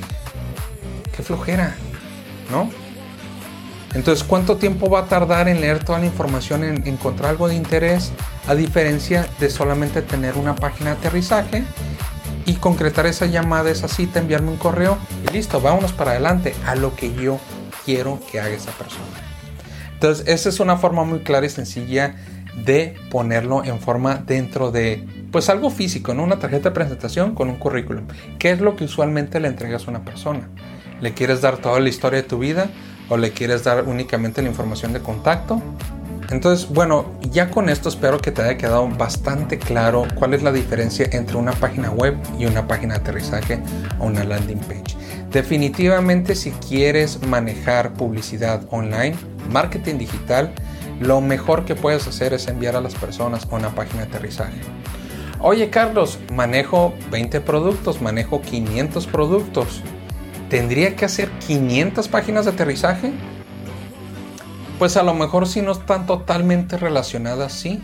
Qué 1.16 1.23
flojera, 1.23 1.76
¿no? 2.50 2.71
Entonces, 3.95 4.25
¿cuánto 4.25 4.57
tiempo 4.57 4.88
va 4.88 5.00
a 5.00 5.07
tardar 5.07 5.49
en 5.49 5.61
leer 5.61 5.85
toda 5.85 5.99
la 5.99 6.07
información, 6.07 6.64
en 6.64 6.87
encontrar 6.87 7.30
algo 7.30 7.49
de 7.49 7.57
interés? 7.57 8.12
A 8.47 8.54
diferencia 8.54 9.28
de 9.38 9.50
solamente 9.50 10.02
tener 10.02 10.37
una 10.37 10.54
página 10.54 10.90
de 10.90 10.97
aterrizaje 10.97 11.64
y 12.47 12.54
concretar 12.54 13.07
esa 13.07 13.26
llamada, 13.26 13.71
esa 13.71 13.88
cita, 13.88 14.21
enviarme 14.21 14.50
un 14.50 14.57
correo 14.57 14.99
y 15.28 15.33
listo, 15.33 15.61
vámonos 15.61 15.92
para 15.92 16.12
adelante 16.12 16.54
a 16.66 16.75
lo 16.75 16.95
que 16.95 17.12
yo 17.14 17.38
quiero 17.85 18.21
que 18.30 18.40
haga 18.40 18.50
esa 18.50 18.71
persona. 18.73 19.04
Entonces, 19.92 20.26
esa 20.28 20.49
es 20.49 20.61
una 20.61 20.76
forma 20.76 21.04
muy 21.04 21.21
clara 21.21 21.47
y 21.47 21.50
sencilla 21.50 22.14
de 22.54 22.95
ponerlo 23.11 23.64
en 23.64 23.80
forma 23.80 24.16
dentro 24.16 24.71
de 24.71 25.04
pues 25.30 25.49
algo 25.49 25.71
físico, 25.71 26.14
¿no? 26.14 26.25
Una 26.25 26.38
tarjeta 26.38 26.71
de 26.71 26.75
presentación 26.75 27.35
con 27.35 27.49
un 27.49 27.57
currículum. 27.57 28.07
¿Qué 28.38 28.50
es 28.50 28.61
lo 28.61 28.76
que 28.76 28.85
usualmente 28.85 29.38
le 29.40 29.49
entregas 29.49 29.87
a 29.87 29.90
una 29.90 30.04
persona? 30.04 30.49
¿Le 31.00 31.14
quieres 31.14 31.40
dar 31.40 31.59
toda 31.59 31.78
la 31.80 31.88
historia 31.88 32.23
de 32.23 32.28
tu 32.28 32.38
vida 32.38 32.69
o 33.09 33.16
le 33.16 33.33
quieres 33.33 33.64
dar 33.64 33.85
únicamente 33.85 34.42
la 34.42 34.49
información 34.49 34.92
de 34.92 35.00
contacto? 35.00 35.62
Entonces, 36.30 36.69
bueno, 36.69 37.07
ya 37.33 37.50
con 37.50 37.69
esto 37.69 37.88
espero 37.88 38.21
que 38.21 38.30
te 38.30 38.42
haya 38.42 38.57
quedado 38.57 38.88
bastante 38.88 39.59
claro 39.59 40.07
cuál 40.14 40.33
es 40.35 40.42
la 40.42 40.52
diferencia 40.52 41.09
entre 41.11 41.37
una 41.37 41.52
página 41.52 41.90
web 41.90 42.16
y 42.38 42.47
una 42.47 42.69
página 42.69 42.95
de 42.95 43.00
aterrizaje 43.00 43.59
o 43.99 44.07
una 44.07 44.23
landing 44.23 44.61
page. 44.61 44.97
Definitivamente 45.33 46.37
si 46.37 46.52
quieres 46.52 47.21
manejar 47.23 47.95
publicidad 47.95 48.62
online, 48.71 49.16
marketing 49.50 49.99
digital, 49.99 50.52
lo 51.00 51.23
mejor 51.23 51.64
que 51.64 51.75
puedes 51.75 52.07
hacer 52.07 52.35
es 52.35 52.47
enviar 52.47 52.76
a 52.76 52.80
las 52.80 52.95
personas 52.95 53.49
a 53.50 53.54
una 53.54 53.75
página 53.75 54.04
de 54.04 54.09
aterrizaje. 54.09 54.61
Oye 55.40 55.71
Carlos, 55.71 56.19
manejo 56.30 56.92
20 57.11 57.40
productos, 57.40 58.02
manejo 58.02 58.42
500 58.42 59.07
productos. 59.07 59.83
¿Tendría 60.50 60.97
que 60.97 61.07
hacer 61.07 61.30
500 61.47 62.07
páginas 62.09 62.45
de 62.45 62.50
aterrizaje? 62.50 63.12
Pues 64.78 64.99
a 64.99 65.02
lo 65.02 65.14
mejor 65.14 65.49
si 65.49 65.62
no 65.62 65.73
están 65.73 66.07
totalmente 66.07 66.76
relacionadas, 66.76 67.52
sí. 67.52 67.83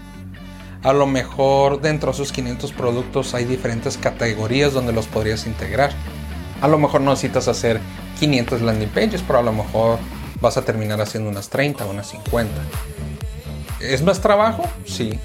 A 0.82 0.92
lo 0.92 1.06
mejor 1.06 1.80
dentro 1.80 2.12
de 2.12 2.16
esos 2.16 2.32
500 2.32 2.72
productos 2.72 3.34
hay 3.34 3.44
diferentes 3.44 3.96
categorías 3.96 4.74
donde 4.74 4.92
los 4.92 5.06
podrías 5.06 5.46
integrar. 5.46 5.90
A 6.60 6.68
lo 6.68 6.76
mejor 6.76 7.00
no 7.00 7.12
necesitas 7.12 7.48
hacer 7.48 7.80
500 8.20 8.60
landing 8.60 8.88
pages, 8.90 9.22
pero 9.26 9.38
a 9.38 9.42
lo 9.42 9.52
mejor 9.52 9.98
vas 10.40 10.58
a 10.58 10.62
terminar 10.62 11.00
haciendo 11.00 11.30
unas 11.30 11.48
30 11.48 11.86
o 11.86 11.90
unas 11.90 12.08
50. 12.08 12.52
¿Es 13.80 14.02
más 14.02 14.20
trabajo? 14.20 14.64
Sí. 14.86 15.18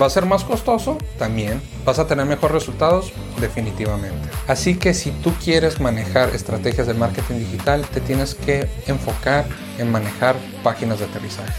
¿Va 0.00 0.06
a 0.06 0.10
ser 0.10 0.26
más 0.26 0.44
costoso? 0.44 0.98
También. 1.18 1.60
¿Vas 1.84 1.98
a 1.98 2.06
tener 2.06 2.26
mejores 2.26 2.52
resultados? 2.54 3.12
Definitivamente. 3.40 4.28
Así 4.46 4.76
que 4.76 4.94
si 4.94 5.10
tú 5.10 5.32
quieres 5.42 5.80
manejar 5.80 6.30
estrategias 6.30 6.86
de 6.86 6.94
marketing 6.94 7.38
digital, 7.38 7.82
te 7.82 8.00
tienes 8.00 8.34
que 8.34 8.68
enfocar 8.86 9.44
en 9.78 9.90
manejar 9.90 10.36
páginas 10.62 10.98
de 10.98 11.06
aterrizaje. 11.06 11.52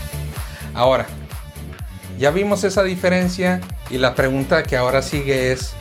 Ahora, 0.74 1.05
ya 2.17 2.31
vimos 2.31 2.63
esa 2.63 2.84
diferencia 2.84 3.62
y 3.89 3.98
la 3.98 4.15
pregunta 4.15 4.63
que 4.63 4.77
ahora 4.77 5.01
sigue 5.01 5.51
es, 5.51 5.74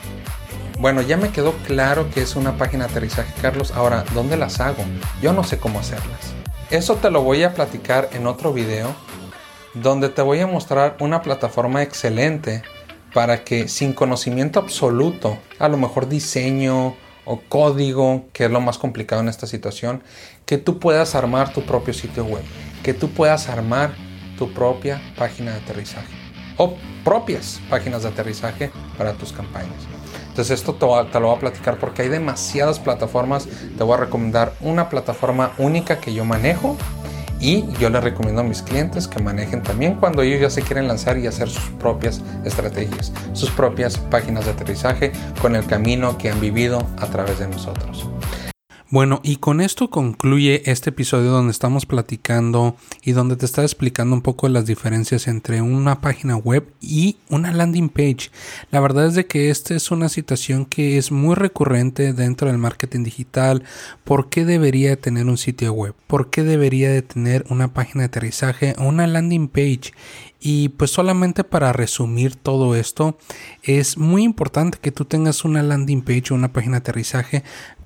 bueno, 0.79 1.01
ya 1.01 1.17
me 1.17 1.31
quedó 1.31 1.53
claro 1.67 2.11
que 2.11 2.23
es 2.23 2.37
una 2.37 2.57
página 2.57 2.87
de 2.87 2.91
aterrizaje, 2.91 3.33
Carlos. 3.41 3.73
Ahora, 3.73 4.05
¿dónde 4.15 4.37
las 4.37 4.61
hago? 4.61 4.85
Yo 5.23 5.33
no 5.33 5.45
sé 5.45 5.59
cómo 5.59 5.81
hacerlas. 5.81 6.35
Eso 6.71 6.97
te 6.97 7.11
lo 7.11 7.23
voy 7.23 7.45
a 7.45 7.55
platicar 7.55 8.11
en 8.13 8.27
otro 8.27 8.53
video 8.53 8.95
donde 9.75 10.09
te 10.09 10.23
voy 10.23 10.41
a 10.41 10.47
mostrar 10.47 10.97
una 11.01 11.23
plataforma 11.23 11.83
excelente 11.83 12.63
para 13.13 13.45
que 13.45 13.69
sin 13.69 13.93
conocimiento 13.93 14.59
absoluto, 14.59 15.39
a 15.59 15.69
lo 15.69 15.77
mejor 15.77 16.09
diseño 16.09 16.97
o 17.25 17.41
código, 17.49 18.27
que 18.33 18.45
es 18.45 18.51
lo 18.51 18.61
más 18.61 18.79
complicado 18.79 19.23
en 19.23 19.29
esta 19.29 19.47
situación, 19.47 20.03
que 20.47 20.59
tú 20.59 20.79
puedas 20.79 21.15
armar 21.15 21.53
tu 21.53 21.63
propio 21.63 21.95
sitio 21.95 22.25
web, 22.25 22.43
que 22.83 22.93
tú 22.95 23.11
puedas 23.11 23.49
armar 23.49 23.95
tu 24.37 24.53
propia 24.53 25.01
página 25.17 25.53
de 25.53 25.59
aterrizaje 25.59 26.13
o 26.57 26.75
propias 27.05 27.61
páginas 27.71 28.03
de 28.03 28.11
aterrizaje 28.11 28.71
para 28.99 29.15
tus 29.15 29.33
campañas. 29.33 29.87
Entonces 30.29 30.59
esto 30.59 30.75
te, 30.75 30.87
te, 31.13 31.21
lo 31.21 31.29
voy 31.29 31.37
a 31.37 31.41
platicar 31.41 31.79
porque 31.79 32.03
hay 32.03 32.09
demasiadas 32.09 32.81
plataformas. 32.81 33.49
Te 33.77 33.85
voy 33.85 33.95
a 33.95 34.01
recomendar 34.01 34.53
una 34.61 34.89
plataforma 34.89 35.53
única 35.59 36.01
que 36.01 36.13
yo 36.13 36.25
manejo 36.25 36.77
y 37.41 37.67
yo 37.79 37.91
les 37.91 38.03
recomiendo 38.03 38.41
a 38.41 38.45
mis 38.45 38.63
clientes 38.63 39.07
que 39.07 39.23
manejen 39.23 39.63
también 39.63 39.97
cuando 39.97 40.23
ellos 40.23 40.41
ya 40.41 40.51
se 40.51 40.63
quieren 40.63 40.89
lanzar 40.89 41.19
y 41.19 41.27
hacer 41.27 41.51
sus 41.51 41.65
propias 41.79 42.21
estrategias, 42.45 43.13
sus 43.33 43.51
propias 43.51 43.99
páginas 43.99 44.45
de 44.45 44.53
aterrizaje 44.53 45.13
con 45.41 45.57
el 45.57 45.67
camino 45.67 46.17
que 46.19 46.31
han 46.31 46.41
vivido 46.41 46.87
a 46.99 47.07
través 47.07 47.39
de 47.39 47.49
nosotros. 47.49 48.09
Bueno, 48.95 49.21
y 49.25 49.39
con 49.39 49.61
esto 49.61 49.91
concluye 49.91 50.71
este 50.71 50.91
episodio 50.91 51.33
donde 51.33 51.51
estamos 51.51 51.85
platicando 51.85 52.77
y 53.03 53.11
donde 53.11 53.35
te 53.35 53.45
está 53.45 53.63
explicando 53.63 54.15
un 54.15 54.23
poco 54.23 54.49
las 54.49 54.67
diferencias 54.67 55.27
entre 55.27 55.61
una 55.63 56.01
página 56.01 56.37
web 56.37 56.73
y 56.81 57.17
una 57.29 57.53
landing 57.53 57.89
page. 57.89 58.31
La 58.71 58.79
verdad 58.79 59.09
es 59.09 59.15
de 59.15 59.27
que 59.27 59.51
esta 59.51 59.75
es 59.75 59.91
una 59.91 60.09
situación 60.09 60.65
que 60.65 60.97
es 60.97 61.11
muy 61.11 61.35
recurrente 61.35 62.13
dentro 62.13 62.47
del 62.47 62.59
marketing 62.59 63.03
digital. 63.03 63.65
¿Por 64.05 64.29
qué 64.29 64.45
debería 64.45 64.95
tener 64.95 65.27
un 65.27 65.39
sitio 65.39 65.73
web? 65.73 65.97
¿Por 66.07 66.31
qué 66.31 66.45
debería 66.45 66.89
de 66.89 67.03
tener 67.03 67.47
una 67.51 67.75
página 67.75 68.03
de 68.03 68.07
aterrizaje 68.07 68.77
o 68.79 68.85
una 68.85 69.09
landing 69.09 69.49
page? 69.49 69.93
Y 70.39 70.69
pues 70.69 70.93
solamente 70.93 71.43
para 71.43 71.73
resumir 71.73 72.37
todo 72.37 72.77
esto, 72.77 73.19
es 73.63 73.99
muy 73.99 74.23
importante 74.23 74.79
que 74.81 74.93
tú 74.93 75.05
tengas 75.05 75.45
una 75.45 75.65
landing 75.65 76.03
page 76.03 76.27
o 76.31 76.35
una 76.35 76.53
página 76.53 76.75
de 76.75 76.81
aterrizaje 76.83 77.43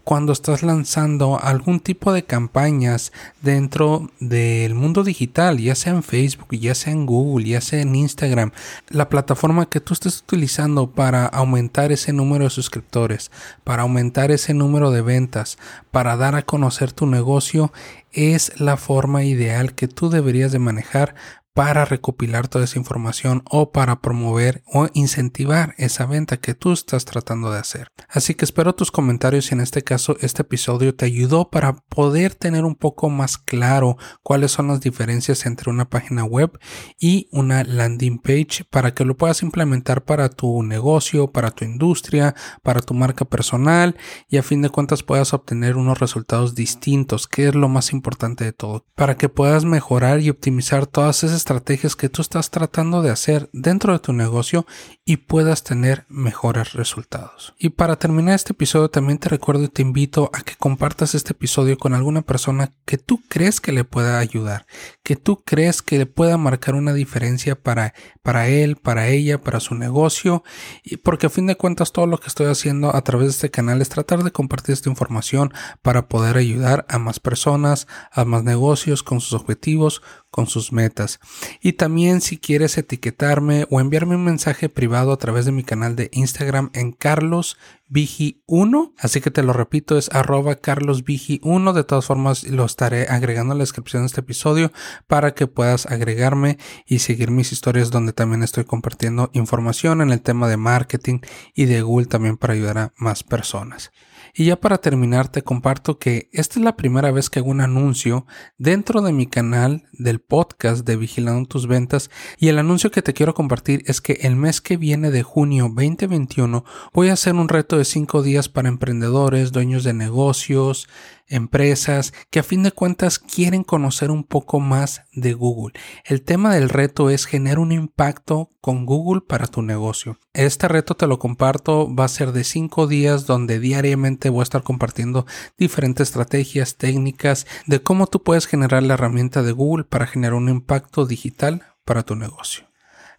cuando 0.09 0.33
estás 0.33 0.63
lanzando 0.63 1.39
algún 1.39 1.81
tipo 1.81 2.15
de 2.15 2.25
campañas 2.25 3.13
dentro 3.43 4.11
del 4.21 4.75
mundo 4.75 5.05
digital, 5.05 5.59
ya 5.59 5.75
sea 5.75 5.93
en 5.93 6.03
Facebook, 6.03 6.49
ya 6.53 6.75
sea 6.75 6.95
en 6.95 7.05
Google, 7.05 7.47
ya 7.47 7.61
sea 7.61 7.83
en 7.83 7.95
Instagram, 7.95 8.53
la 8.89 9.11
plataforma 9.11 9.69
que 9.69 9.81
tú 9.81 9.93
estés 9.93 10.21
utilizando 10.21 10.93
para 10.93 11.27
aumentar 11.27 11.93
ese 11.93 12.15
número 12.15 12.45
de 12.45 12.51
suscriptores, 12.51 13.31
para 13.65 13.83
aumentar 13.83 14.31
ese 14.31 14.55
número 14.55 14.93
de 14.93 15.03
ventas, 15.03 15.59
para 15.91 16.17
dar 16.17 16.37
a 16.37 16.43
conocer 16.43 16.93
tu 16.93 17.05
negocio, 17.05 17.71
es 18.11 18.59
la 18.59 18.79
forma 18.79 19.25
ideal 19.25 19.75
que 19.75 19.89
tú 19.89 20.09
deberías 20.09 20.53
de 20.53 20.59
manejar 20.59 21.17
para 21.59 21.85
recopilar 21.85 22.47
toda 22.47 22.67
esa 22.67 22.79
información 22.79 23.43
o 23.51 23.73
para 23.73 24.01
promover 24.01 24.63
o 24.73 24.87
incentivar 24.95 25.75
esa 25.77 26.07
venta 26.07 26.37
que 26.37 26.55
tú 26.55 26.71
estás 26.71 27.05
tratando 27.05 27.51
de 27.51 27.59
hacer. 27.59 27.91
Así 28.09 28.37
que 28.37 28.45
espero 28.45 28.77
tus 28.77 28.93
comentarios 28.93 29.51
y 29.51 29.55
en 29.55 29.61
este 29.63 29.83
caso 29.83 30.17
este 30.21 30.43
episodio 30.43 30.95
te 30.95 31.07
ayudó 31.07 31.51
para 31.51 31.73
poder 31.89 32.37
tener 32.37 32.65
un 32.65 32.77
poco 32.77 33.11
más 33.11 33.39
claro 33.39 33.97
cuáles 34.23 34.53
son 34.53 34.69
las 34.69 34.81
diferencias 34.81 35.47
entre 35.47 35.69
una 35.69 35.91
página 35.91 36.23
web 36.23 36.61
y 36.97 37.27
una 37.33 37.65
landing 37.65 38.21
page 38.21 38.65
para 38.71 38.95
que 38.95 39.05
lo 39.05 39.17
puedas 39.17 39.43
implementar 39.43 40.05
para 40.05 40.29
tu 40.29 40.63
negocio, 40.63 41.33
para 41.33 41.51
tu 41.51 41.65
industria, 41.65 42.37
para 42.63 42.83
tu 42.83 42.95
marca 42.95 43.25
personal 43.25 43.97
y 44.29 44.37
a 44.37 44.45
fin 44.45 44.63
de 44.63 44.71
cuentas 44.71 45.03
puedas 45.03 45.35
obtener 45.35 45.77
unos 45.77 45.99
resultados 45.99 46.55
distintos, 46.55 47.27
que 47.27 47.49
es 47.49 47.57
lo 47.57 47.69
más 47.69 47.93
importante 47.93 48.45
de 48.45 48.53
todo, 48.53 48.87
para 48.95 49.17
que 49.17 49.29
puedas 49.29 49.65
mejorar 49.65 50.21
y 50.21 50.31
optimizar 50.31 50.87
todas 50.87 51.25
esas 51.25 51.48
estrategias 51.49 51.97
que 51.97 52.11
tú 52.11 52.21
estás 52.21 52.51
tratando 52.51 53.01
de 53.01 53.09
hacer 53.09 53.49
dentro 53.55 53.95
de 53.95 54.01
tu 54.01 54.13
negocio 54.13 54.67
y 55.07 55.17
puedas 55.17 55.65
tener 55.65 56.05
mejores 56.11 56.75
resultados. 56.75 57.55
Y 57.59 57.71
para 57.71 57.97
terminar 57.97 58.35
este 58.35 58.53
episodio 58.53 58.91
también 58.91 59.17
te 59.17 59.31
recuerdo 59.31 59.65
y 59.65 59.69
te 59.69 59.81
invito 59.81 60.31
a 60.35 60.43
que 60.43 60.57
compartas 60.57 61.15
este 61.15 61.33
episodio 61.33 61.79
con 61.79 61.95
alguna 61.95 62.21
persona 62.21 62.75
que 62.85 62.99
tú 62.99 63.23
crees 63.29 63.63
que 63.63 63.73
le 63.73 63.85
pueda 63.85 64.19
ayudar, 64.19 64.67
que 65.03 65.17
tú 65.17 65.43
crees 65.43 65.81
que 65.81 65.97
le 65.97 66.05
pueda 66.05 66.37
marcar 66.37 66.75
una 66.75 66.93
diferencia 66.93 67.59
para, 67.59 67.95
para 68.23 68.49
él, 68.49 68.77
para 68.77 69.09
ella, 69.09 69.41
para 69.41 69.59
su 69.59 69.75
negocio, 69.75 70.45
y 70.85 70.99
porque 70.99 71.29
a 71.29 71.31
fin 71.31 71.47
de 71.47 71.57
cuentas 71.57 71.93
todo 71.93 72.07
lo 72.07 72.21
que 72.21 72.29
estoy 72.29 72.49
haciendo 72.49 72.95
a 72.95 73.01
través 73.01 73.29
de 73.29 73.31
este 73.31 73.51
canal 73.51 73.81
es 73.81 73.89
tratar 73.89 74.23
de 74.23 74.33
compartir 74.33 74.75
esta 74.75 74.91
información 74.91 75.55
para 75.81 76.09
poder 76.09 76.37
ayudar 76.37 76.85
a 76.91 76.99
más 76.99 77.21
personas, 77.21 77.87
a 78.13 78.27
más 78.27 78.45
negocios 78.45 79.03
con 79.03 79.23
sus 79.23 79.33
objetivos, 79.33 80.03
con 80.31 80.47
sus 80.47 80.73
metas. 80.73 81.21
Y 81.61 81.75
también 81.75 82.21
si 82.21 82.39
quieres 82.39 82.79
etiquetarme 82.79 83.67
o 83.71 83.81
enviarme 83.81 84.17
un 84.17 84.25
mensaje 84.25 84.69
privado 84.69 85.13
a 85.13 85.17
través 85.17 85.45
de 85.47 85.53
mi 85.53 85.65
canal 85.65 85.97
de 85.97 86.11
Instagram 86.13 86.71
en 86.75 86.97
carlosvigi1, 86.97 88.93
así 88.99 89.21
que 89.21 89.31
te 89.31 89.43
lo 89.43 89.53
repito, 89.53 89.97
es 89.97 90.11
arroba 90.13 90.61
carlosvigi1, 90.61 91.73
de 91.73 91.85
todas 91.85 92.07
formas 92.07 92.45
lo 92.45 92.65
estaré 92.65 93.09
agregando 93.09 93.53
en 93.53 93.59
la 93.59 93.63
descripción 93.63 94.03
de 94.03 94.07
este 94.07 94.21
episodio 94.21 94.73
para 95.07 95.35
que 95.35 95.47
puedas 95.47 95.87
agregarme 95.87 96.59
y 96.87 96.99
seguir 97.01 97.31
mis 97.31 97.53
historias 97.53 97.91
donde 97.91 98.13
también 98.13 98.43
estoy 98.43 98.65
compartiendo 98.65 99.31
información 99.33 100.03
en 100.03 100.11
el 100.11 100.21
tema 100.21 100.49
de 100.49 100.57
marketing 100.57 101.21
y 101.55 101.65
de 101.65 101.83
Google 101.83 102.07
también 102.07 102.37
para 102.37 102.55
ayudar 102.55 102.79
a 102.79 102.93
más 102.97 103.23
personas. 103.23 103.93
Y 104.35 104.47
ya 104.47 104.61
para 104.61 104.79
terminar 104.79 105.29
te 105.29 105.43
comparto 105.43 105.99
que 105.99 106.29
esta 106.33 106.59
es 106.59 106.65
la 106.65 106.77
primera 106.77 107.11
vez 107.11 107.31
que 107.31 107.39
hago 107.39 107.51
un 107.51 107.61
anuncio 107.61 108.27
dentro 108.57 109.03
de 109.03 109.13
mi 109.13 109.27
canal 109.27 109.85
del 109.93 110.21
podcast 110.21 110.87
de 110.87 110.97
Vigilando 110.97 111.49
tus 111.49 111.67
ventas. 111.67 112.11
Y 112.39 112.49
el 112.49 112.59
anuncio 112.59 112.91
que 112.91 113.03
te 113.03 113.15
quiero 113.15 113.35
compartir 113.35 113.83
es 113.87 114.01
que 114.01 114.15
el 114.23 114.37
mes 114.37 114.61
que 114.61 114.77
viene 114.77 115.11
de 115.11 115.23
junio 115.23 115.65
2021 115.75 116.65
voy 116.93 117.09
a 117.09 117.15
hacer 117.15 117.35
un 117.35 117.49
reto 117.49 117.79
de 117.79 117.85
5 117.85 118.23
días 118.23 118.49
para 118.49 118.69
emprendedores, 118.69 119.53
dueños 119.53 119.85
de 119.85 119.95
negocios, 119.95 120.89
empresas 121.29 122.13
que 122.31 122.41
a 122.41 122.43
fin 122.43 122.63
de 122.63 122.73
cuentas 122.73 123.19
quieren 123.19 123.65
conocer 123.65 124.11
un 124.11 124.25
poco 124.25 124.61
más 124.61 125.03
de 125.13 125.35
Google. 125.35 125.79
El 126.05 126.23
tema 126.23 126.55
del 126.55 126.69
reto 126.69 127.11
es 127.11 127.27
generar 127.27 127.59
un 127.59 127.73
impacto 127.73 128.51
con 128.61 128.87
Google 128.87 129.23
para 129.27 129.47
tu 129.47 129.63
negocio. 129.63 130.19
Este 130.33 130.69
reto 130.69 130.95
te 130.95 131.07
lo 131.07 131.19
comparto, 131.19 131.95
va 131.95 132.05
a 132.05 132.09
ser 132.09 132.33
de 132.33 132.45
5 132.45 132.87
días 132.87 133.27
donde 133.27 133.61
diariamente 133.61 134.31
voy 134.31 134.41
a 134.41 134.43
estar 134.45 134.63
compartiendo 134.63 135.27
diferentes 135.57 136.09
estrategias, 136.09 136.77
técnicas 136.77 137.47
de 137.67 137.83
cómo 137.83 138.07
tú 138.07 138.23
puedes 138.23 138.47
generar 138.47 138.83
la 138.83 138.95
herramienta 138.95 139.43
de 139.43 139.53
Google 139.53 139.85
para 139.85 140.07
generar 140.07 140.35
un 140.35 140.49
impacto 140.49 141.07
digital 141.07 141.63
para 141.85 142.03
tu 142.03 142.15
negocio. 142.15 142.68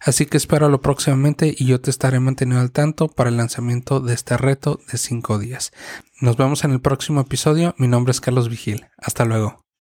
Así 0.00 0.26
que 0.26 0.38
espéralo 0.38 0.80
próximamente 0.80 1.54
y 1.56 1.66
yo 1.66 1.80
te 1.80 1.90
estaré 1.90 2.20
manteniendo 2.20 2.62
al 2.62 2.72
tanto 2.72 3.08
para 3.08 3.28
el 3.28 3.36
lanzamiento 3.36 4.00
de 4.00 4.14
este 4.14 4.36
reto 4.36 4.80
de 4.90 4.98
5 4.98 5.38
días. 5.38 5.72
Nos 6.20 6.36
vemos 6.36 6.64
en 6.64 6.72
el 6.72 6.80
próximo 6.80 7.20
episodio. 7.20 7.74
Mi 7.78 7.86
nombre 7.86 8.12
es 8.12 8.20
Carlos 8.20 8.48
Vigil. 8.48 8.86
Hasta 8.98 9.24
luego. 9.24 9.59